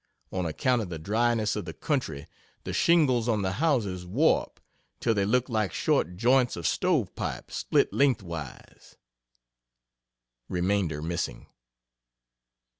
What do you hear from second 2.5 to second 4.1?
the shingles on the houses